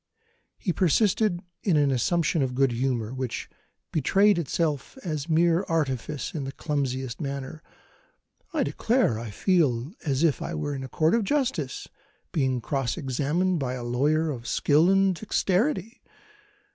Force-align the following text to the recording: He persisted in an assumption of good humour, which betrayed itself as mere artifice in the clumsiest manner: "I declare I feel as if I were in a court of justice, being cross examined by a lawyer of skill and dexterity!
He 0.57 0.73
persisted 0.73 1.41
in 1.61 1.77
an 1.77 1.91
assumption 1.91 2.41
of 2.41 2.55
good 2.55 2.71
humour, 2.71 3.13
which 3.13 3.47
betrayed 3.93 4.39
itself 4.39 4.97
as 5.03 5.29
mere 5.29 5.61
artifice 5.69 6.33
in 6.33 6.43
the 6.43 6.51
clumsiest 6.51 7.21
manner: 7.21 7.61
"I 8.51 8.63
declare 8.63 9.19
I 9.19 9.29
feel 9.29 9.91
as 10.03 10.23
if 10.23 10.41
I 10.41 10.55
were 10.55 10.73
in 10.73 10.83
a 10.83 10.89
court 10.89 11.13
of 11.13 11.23
justice, 11.23 11.87
being 12.31 12.61
cross 12.61 12.97
examined 12.97 13.59
by 13.59 13.73
a 13.75 13.83
lawyer 13.83 14.31
of 14.31 14.47
skill 14.47 14.89
and 14.89 15.13
dexterity! 15.13 16.01